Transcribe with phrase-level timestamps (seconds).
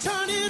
[0.00, 0.49] Turn it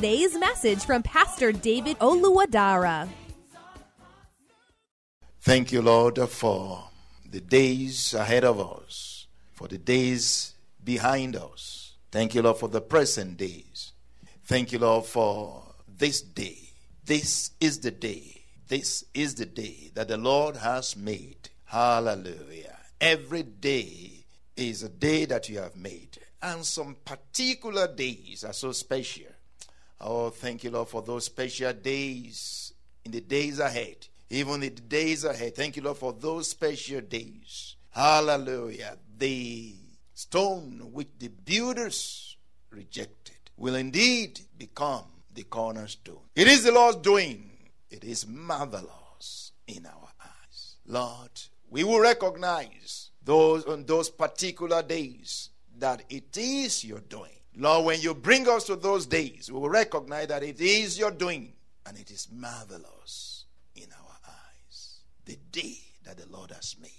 [0.00, 3.08] message from Pastor David Oluwadara.
[5.42, 6.84] Thank you, Lord, for
[7.30, 11.92] the days ahead of us, for the days behind us.
[12.10, 13.92] Thank you, Lord, for the present days.
[14.44, 16.58] Thank you, Lord, for this day.
[17.04, 18.42] This is the day.
[18.68, 21.50] This is the day that the Lord has made.
[21.66, 22.78] Hallelujah.
[23.00, 24.24] Every day
[24.56, 29.26] is a day that you have made, and some particular days are so special.
[30.00, 32.72] Oh, thank you, Lord, for those special days
[33.04, 34.06] in the days ahead.
[34.30, 35.54] Even in the days ahead.
[35.54, 37.76] Thank you, Lord, for those special days.
[37.90, 38.96] Hallelujah.
[39.18, 39.74] The
[40.14, 42.36] stone which the builders
[42.70, 45.04] rejected will indeed become
[45.34, 46.20] the cornerstone.
[46.34, 47.50] It is the Lord's doing.
[47.90, 50.76] It is marvelous in our eyes.
[50.86, 51.30] Lord,
[51.68, 57.39] we will recognize those on those particular days that it is your doing.
[57.56, 61.10] Lord, when you bring us to those days, we will recognize that it is your
[61.10, 61.52] doing
[61.86, 63.44] and it is marvelous
[63.74, 64.98] in our eyes.
[65.24, 66.90] The day that the Lord has made,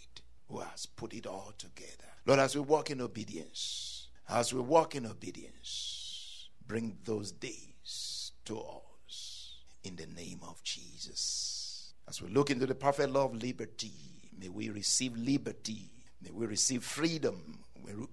[0.49, 2.09] who has put it all together.
[2.25, 8.59] Lord, as we walk in obedience, as we walk in obedience, bring those days to
[8.59, 11.93] us in the name of Jesus.
[12.07, 13.91] As we look into the perfect law of liberty,
[14.37, 15.89] may we receive liberty,
[16.21, 17.59] may we receive freedom,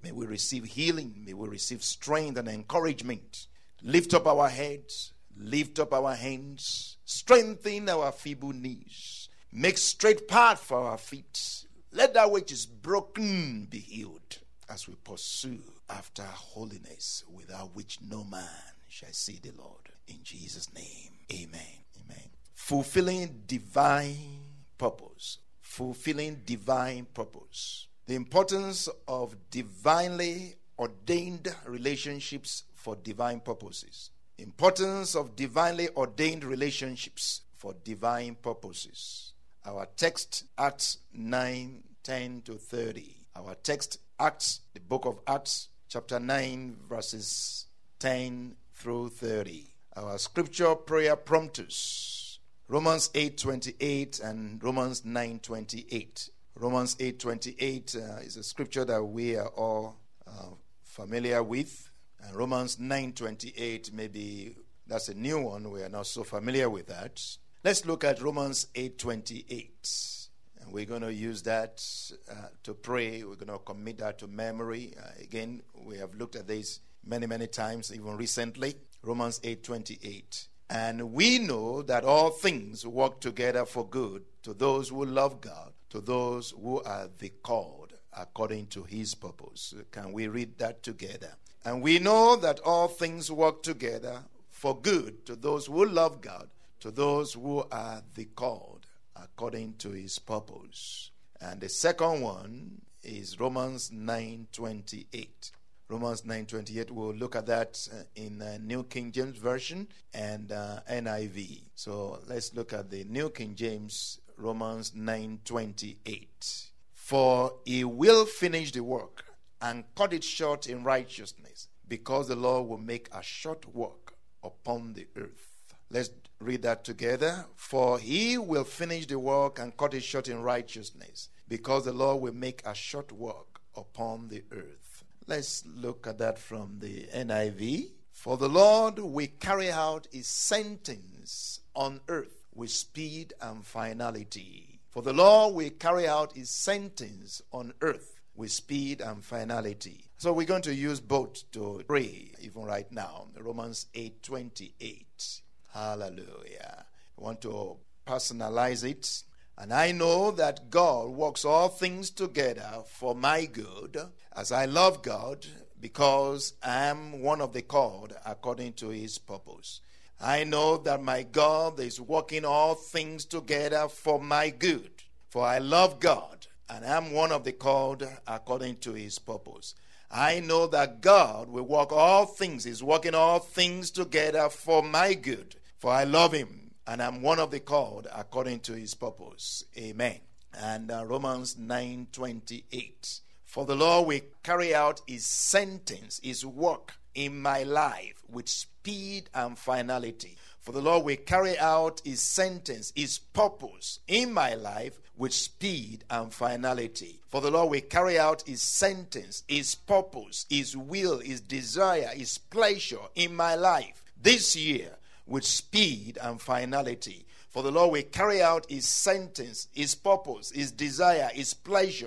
[0.02, 1.22] May we receive healing.
[1.24, 3.46] May we receive strength and encouragement.
[3.82, 5.12] Lift up our heads.
[5.36, 6.96] Lift up our hands.
[7.04, 9.28] Strengthen our feeble knees.
[9.52, 11.64] Make straight path for our feet.
[11.92, 18.24] Let that which is broken be healed as we pursue after holiness, without which no
[18.24, 19.88] man shall see the Lord.
[20.06, 21.84] In Jesus' name, amen.
[22.04, 22.28] Amen.
[22.54, 24.40] Fulfilling divine
[24.76, 25.38] purpose.
[25.62, 34.10] Fulfilling divine purpose the importance of divinely ordained relationships for divine purposes.
[34.38, 39.34] Importance of divinely ordained relationships for divine purposes.
[39.66, 43.14] Our text, Acts 9 10 to 30.
[43.36, 47.66] Our text, Acts, the book of Acts, chapter 9, verses
[47.98, 49.66] 10 through 30.
[49.96, 56.30] Our scripture prayer prompters, Romans 8 28 and Romans 9 28.
[56.60, 59.96] Romans 8:28 uh, is a scripture that we are all
[60.26, 60.50] uh,
[60.82, 64.56] familiar with, and Romans 9:28 maybe
[64.88, 65.70] that's a new one.
[65.70, 67.22] We are not so familiar with that.
[67.62, 70.28] Let's look at Romans 8:28,
[70.60, 71.84] and we're going to use that
[72.28, 73.22] uh, to pray.
[73.22, 74.94] We're going to commit that to memory.
[74.98, 78.74] Uh, again, we have looked at this many, many times, even recently.
[79.02, 80.48] Romans 8:28.
[80.70, 85.72] And we know that all things work together for good to those who love God,
[85.90, 89.74] to those who are the called according to his purpose.
[89.90, 91.36] Can we read that together?
[91.64, 96.48] And we know that all things work together for good to those who love God,
[96.80, 101.10] to those who are the called according to his purpose.
[101.40, 105.52] And the second one is Romans 9:28.
[105.88, 110.80] Romans 9:28 we'll look at that uh, in uh, New King James version and uh,
[110.90, 111.62] NIV.
[111.74, 116.70] So let's look at the New King James Romans 9:28.
[116.94, 119.24] For he will finish the work
[119.60, 124.92] and cut it short in righteousness, because the Lord will make a short work upon
[124.92, 125.58] the earth.
[125.90, 127.46] Let's read that together.
[127.56, 132.22] For he will finish the work and cut it short in righteousness, because the Lord
[132.22, 135.04] will make a short work upon the earth.
[135.26, 137.90] Let's look at that from the NIV.
[138.12, 144.80] For the Lord will carry out his sentence on earth with speed and finality.
[144.90, 150.10] For the law will carry out his sentence on earth with speed and finality.
[150.18, 153.28] So we're going to use both to pray even right now.
[153.38, 155.40] Romans 8:28.
[155.72, 156.84] Hallelujah.
[157.16, 159.22] I want to personalize it.
[159.56, 164.00] And I know that God works all things together for my good
[164.34, 165.46] as I love God
[165.80, 169.80] because I am one of the called according to his purpose.
[170.20, 174.90] I know that my God is working all things together for my good.
[175.28, 179.74] For I love God and am one of the called according to his purpose.
[180.10, 185.14] I know that God will work all things, is working all things together for my
[185.14, 185.56] good.
[185.78, 189.64] For I love him and I'm one of the called according to his purpose.
[189.76, 190.18] Amen.
[190.58, 193.20] And uh, Romans 9:28.
[193.44, 199.28] For the law will carry out his sentence, his work in my life with speed
[199.34, 200.36] and finality.
[200.60, 206.04] For the Lord will carry out his sentence, his purpose in my life with speed
[206.08, 207.18] and finality.
[207.26, 212.38] For the Lord will carry out his sentence, his purpose, his will, his desire, his
[212.38, 214.94] pleasure in my life this year
[215.26, 217.26] with speed and finality.
[217.48, 222.06] For the Lord will carry out his sentence, his purpose, his desire, his pleasure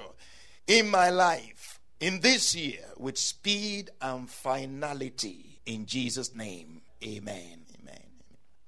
[0.67, 1.70] in my life
[2.01, 5.61] in this year with speed and finality.
[5.65, 7.65] In Jesus' name, amen.
[7.79, 8.09] Amen.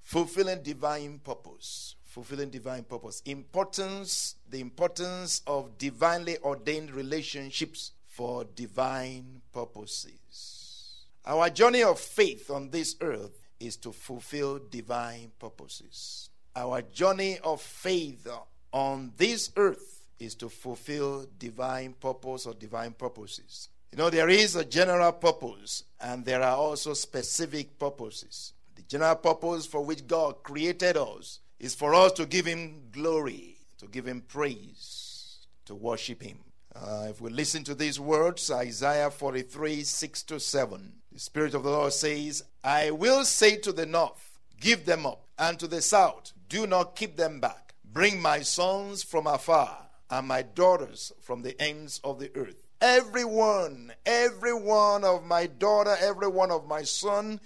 [0.02, 1.96] Fulfilling divine purpose.
[2.06, 3.24] Fulfilling divine purpose.
[3.26, 11.08] Importance, the importance of divinely ordained relationships for divine purposes.
[11.26, 16.30] Our journey of faith on this earth is to fulfill divine purposes.
[16.56, 18.28] Our journey of faith
[18.72, 23.70] on this earth is to fulfill divine purpose or divine purposes.
[23.92, 28.54] You know, there is a general purpose and there are also specific purposes.
[28.76, 33.58] The general purpose for which God created us is for us to give Him glory,
[33.78, 36.40] to give Him praise, to worship Him.
[36.76, 41.64] Uh, if we listen to these words, Isaiah 43 6 to 7, the Spirit of
[41.64, 45.82] the Lord says, I will say to the north, Give them up, and to the
[45.82, 47.76] south, Do not keep them back.
[47.84, 52.64] Bring my sons from afar, and my daughters from the ends of the earth.
[52.82, 57.40] Everyone, every one of my daughter, every one of my son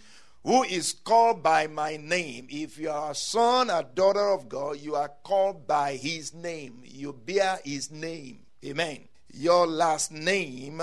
[0.43, 2.47] who is called by my name.
[2.49, 6.81] If you are a son, a daughter of God, you are called by his name.
[6.85, 8.39] You bear his name.
[8.65, 9.09] Amen.
[9.33, 10.81] Your last name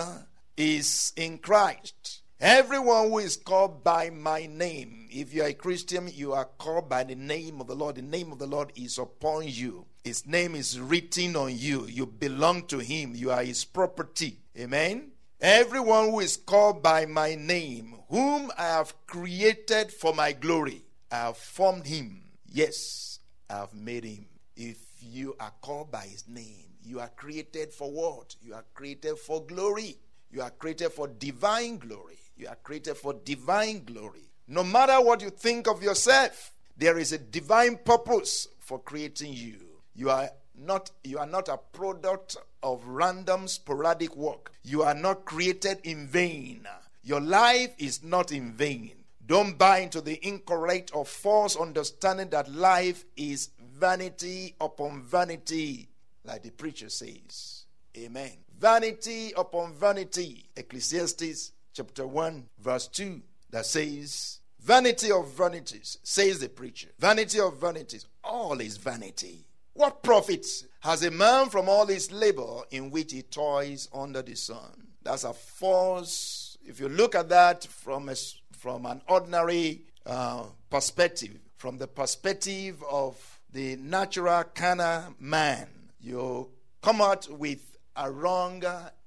[0.56, 2.20] is in Christ.
[2.40, 6.88] Everyone who is called by my name, if you are a Christian, you are called
[6.88, 7.96] by the name of the Lord.
[7.96, 9.86] The name of the Lord is upon you.
[10.04, 11.86] His name is written on you.
[11.86, 13.14] You belong to Him.
[13.14, 14.38] You are His property.
[14.56, 15.12] Amen.
[15.40, 21.16] Everyone who is called by my name, whom I have created for my glory, I
[21.16, 22.22] have formed him.
[22.46, 23.18] Yes,
[23.50, 24.26] I have made him.
[24.56, 28.36] If you are called by his name, you are created for what?
[28.40, 29.96] You are created for glory.
[30.30, 32.18] You are created for divine glory.
[32.36, 34.28] You are created for divine glory.
[34.48, 39.73] No matter what you think of yourself, there is a divine purpose for creating you.
[39.94, 44.52] You are not you are not a product of random sporadic work.
[44.62, 46.66] You are not created in vain.
[47.02, 48.92] Your life is not in vain.
[49.26, 55.88] Don't buy into the incorrect or false understanding that life is vanity upon vanity,
[56.24, 57.64] like the preacher says.
[57.96, 58.32] Amen.
[58.58, 60.50] Vanity upon vanity.
[60.56, 66.88] Ecclesiastes chapter 1, verse 2, that says, Vanity of vanities, says the preacher.
[66.98, 68.06] Vanity of vanities.
[68.22, 69.44] All is vanity.
[69.74, 70.46] What profit
[70.80, 74.86] has a man from all his labor in which he toils under the sun?
[75.02, 76.56] That's a false.
[76.64, 78.14] If you look at that from a,
[78.52, 83.16] from an ordinary uh, perspective, from the perspective of
[83.52, 85.66] the natural carnal man,
[86.00, 86.50] you
[86.80, 88.62] come out with a wrong,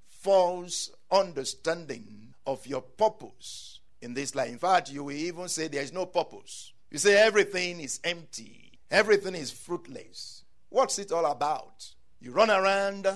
[0.10, 4.50] false understanding of your purpose in this life.
[4.50, 6.74] In fact, you will even say there is no purpose.
[6.92, 10.44] You say everything is empty, everything is fruitless.
[10.70, 11.94] What's it all about?
[12.20, 13.08] You run around,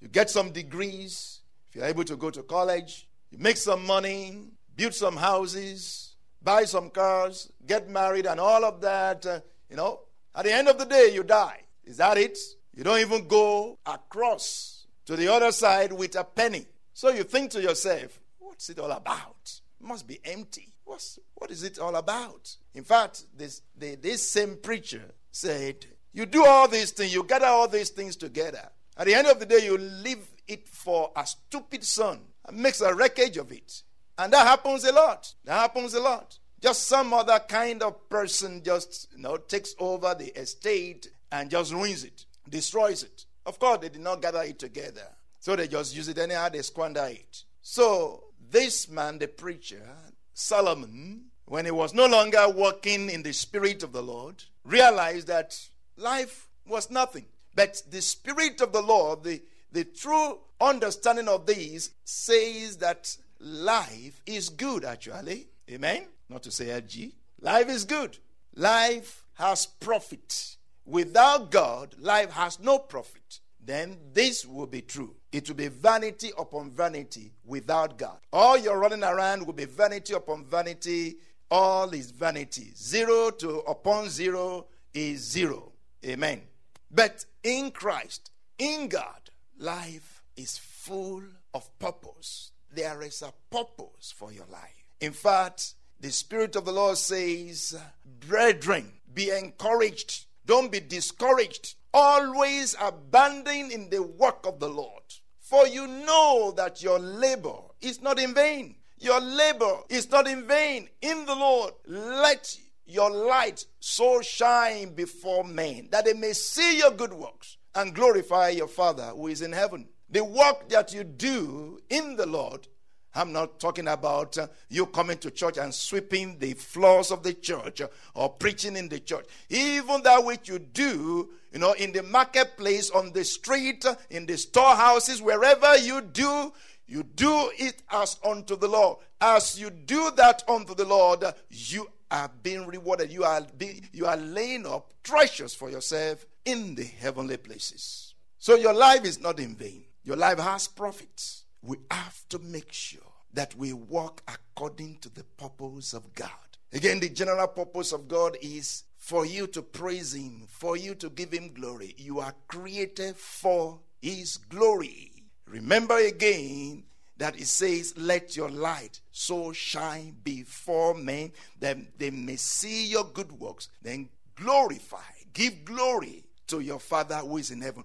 [0.00, 4.50] you get some degrees, if you're able to go to college, you make some money,
[4.76, 9.26] build some houses, buy some cars, get married, and all of that.
[9.26, 10.00] Uh, you know,
[10.34, 11.62] at the end of the day, you die.
[11.84, 12.38] Is that it?
[12.74, 16.66] You don't even go across to the other side with a penny.
[16.92, 19.60] So you think to yourself, what's it all about?
[19.80, 20.74] It must be empty.
[20.84, 22.56] What's, what is it all about?
[22.74, 27.46] In fact, this, the, this same preacher said, You do all these things, you gather
[27.46, 31.26] all these things together, At the end of the day, you leave it for a
[31.26, 33.82] stupid son and makes a wreckage of it.
[34.16, 35.34] And that happens a lot.
[35.44, 36.38] That happens a lot.
[36.60, 41.72] Just some other kind of person just you know takes over the estate and just
[41.72, 43.26] ruins it, destroys it.
[43.44, 45.08] Of course, they did not gather it together.
[45.40, 47.42] So they just use it anyhow, they squander it.
[47.60, 49.84] So this man, the preacher,
[50.32, 55.58] Solomon, when he was no longer walking in the spirit of the Lord, realized that
[55.96, 57.26] life was nothing.
[57.54, 64.20] But the spirit of the Lord, the, the true understanding of this, says that life
[64.26, 65.48] is good, actually.
[65.70, 66.06] Amen?
[66.28, 67.12] Not to say LG.
[67.40, 68.18] Life is good.
[68.54, 70.56] Life has profit.
[70.86, 73.40] Without God, life has no profit.
[73.64, 75.14] Then this will be true.
[75.32, 78.18] It will be vanity upon vanity without God.
[78.32, 81.16] All you're running around will be vanity upon vanity.
[81.50, 82.72] All is vanity.
[82.76, 85.72] Zero to upon zero is zero.
[86.04, 86.42] Amen.
[86.90, 92.52] But in Christ, in God, life is full of purpose.
[92.72, 94.90] There is a purpose for your life.
[95.00, 100.26] In fact, the Spirit of the Lord says, Brethren, be encouraged.
[100.44, 101.76] Don't be discouraged.
[101.94, 105.02] Always abandon in the work of the Lord.
[105.38, 108.76] For you know that your labor is not in vain.
[108.98, 111.74] Your labor is not in vain in the Lord.
[111.86, 117.94] Let your light so shine before men that they may see your good works and
[117.94, 119.88] glorify your Father who is in heaven.
[120.10, 122.68] The work that you do in the Lord,
[123.14, 127.32] I'm not talking about uh, you coming to church and sweeping the floors of the
[127.32, 129.26] church uh, or preaching in the church.
[129.48, 134.26] Even that which you do, you know, in the marketplace, on the street, uh, in
[134.26, 136.52] the storehouses, wherever you do,
[136.86, 138.98] you do it as unto the Lord.
[139.20, 143.12] As you do that unto the Lord, you are being rewarded.
[143.12, 148.14] You are, be, you are laying up treasures for yourself in the heavenly places.
[148.38, 149.84] So your life is not in vain.
[150.04, 151.44] Your life has profits.
[151.62, 153.00] We have to make sure
[153.32, 156.30] that we walk according to the purpose of God.
[156.72, 161.08] Again, the general purpose of God is for you to praise Him, for you to
[161.10, 161.94] give Him glory.
[161.98, 165.10] You are created for His glory.
[165.46, 166.84] Remember again
[167.16, 173.04] that it says, Let your light so shine before men that they may see your
[173.04, 174.98] good works, then glorify,
[175.32, 177.84] give glory to your Father who is in heaven.